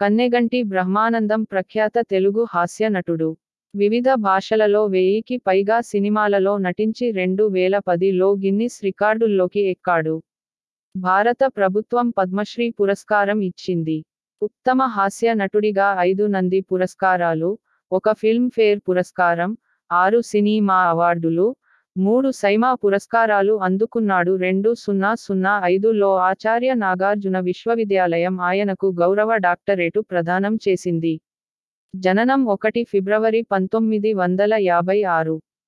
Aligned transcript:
కన్నెగంటి 0.00 0.58
బ్రహ్మానందం 0.62 1.42
ప్రఖ్యాత 1.44 1.96
తెలుగు 2.10 2.42
హాస్య 2.54 2.88
నటుడు. 2.88 3.28
వివిధ 3.74 4.08
భాషలలో 4.18 4.82
వెయ్యికి 4.86 5.36
పైగా 5.46 5.76
సినిమాలలో 5.80 6.52
నటించి 6.58 7.06
రెండు 7.10 7.44
వేల 7.48 7.76
పదిలో 7.78 8.28
గిన్నిస్ 8.34 8.76
రికార్డుల్లోకి 8.84 9.62
ఎక్కాడు. 9.70 10.14
భారత 10.94 11.42
ప్రభుత్వం 11.56 12.10
పద్మశ్రీ 12.10 12.66
పురస్కారం 12.70 13.40
ఇచ్చింది. 13.40 13.96
ఉత్తమ 14.42 14.82
హాస్య 14.96 15.34
నటుడిగా 15.34 15.88
ఐదు 16.00 16.26
నంది 16.26 16.60
పురస్కారాలు 16.70 17.50
ఒక 17.92 18.12
ఫిల్మ్ఫేర్ 18.12 18.80
పురస్కారం 18.88 19.50
ఆరు 19.90 20.20
సినిమా 20.32 20.78
అవార్డులు 20.92 21.46
మూడు 21.96 22.30
సైమా 22.30 22.74
పురస్కారాలు 22.74 23.54
అందుకున్నాడు. 23.58 24.36
రెండు 24.36 24.74
సున్నా 24.74 25.14
సున్నా 25.14 25.60
ఐదులో 25.64 26.16
ఆచార్య 26.16 26.74
నాగార్జున 26.74 27.40
విశ్వవిద్యాలయం 27.40 28.40
ఆయనకు 28.40 28.94
గౌరవ 29.00 29.36
డాక్టరేటు 29.36 30.00
ప్రదానం 30.00 30.56
చేసింది. 30.68 31.14
జననం 31.94 32.46
ఒకటి 32.46 32.84
ఫిబ్రవరి 32.84 33.42
పంతొమ్మిది 33.42 34.12
వందల 34.14 34.54
యాభై 34.60 35.02
ఆరు. 35.02 35.36